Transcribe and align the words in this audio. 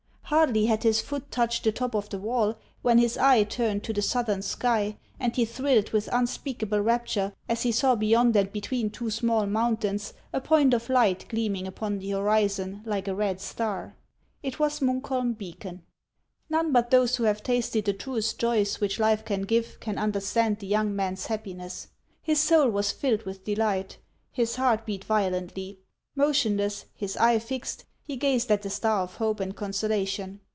Hardly 0.31 0.67
had 0.67 0.83
his 0.83 1.01
foot 1.01 1.29
touched 1.29 1.65
the 1.65 1.73
top 1.73 1.93
of 1.93 2.07
the 2.07 2.17
wall, 2.17 2.57
when 2.83 2.99
his 2.99 3.17
eye 3.17 3.43
turned 3.43 3.83
to 3.83 3.91
the 3.91 4.01
southern 4.01 4.41
sky, 4.41 4.95
and 5.19 5.35
he 5.35 5.43
thrilled 5.43 5.89
with 5.89 6.07
unspeakable 6.09 6.79
rapture 6.79 7.33
as 7.49 7.63
he 7.63 7.73
saw 7.73 7.95
beyond 7.95 8.33
and 8.37 8.49
between 8.53 8.89
two 8.89 9.09
small 9.11 9.45
mountains 9.45 10.13
a 10.31 10.39
point 10.39 10.73
of 10.73 10.89
light 10.89 11.25
gleaming 11.27 11.67
upon 11.67 11.99
the 11.99 12.11
horizon 12.11 12.81
like 12.85 13.09
a 13.09 13.13
red 13.13 13.41
star. 13.41 13.97
It 14.41 14.57
was 14.57 14.79
Munkholm 14.79 15.33
beacon. 15.37 15.83
Xone 16.49 16.71
but 16.71 16.91
those 16.91 17.17
who 17.17 17.25
have 17.25 17.43
tasted 17.43 17.83
the 17.83 17.91
truest 17.91 18.39
joys 18.39 18.79
which 18.79 18.99
life 19.01 19.25
can 19.25 19.41
give 19.41 19.81
can 19.81 19.97
understand 19.97 20.59
the 20.59 20.67
young 20.67 20.95
man's 20.95 21.25
happiness. 21.25 21.89
His 22.21 22.39
soul 22.39 22.69
was 22.69 22.93
filled 22.93 23.23
with 23.23 23.43
delight; 23.43 23.97
his 24.31 24.55
heart 24.55 24.85
beat 24.85 25.03
violently. 25.03 25.79
Motionless, 26.15 26.85
his 26.95 27.17
eye 27.17 27.37
fixed, 27.37 27.83
he 28.03 28.17
gazed 28.17 28.51
at 28.51 28.63
the 28.63 28.69
star 28.69 29.03
of 29.03 29.15
hope 29.17 29.39
and 29.39 29.55
consolation. 29.55 30.41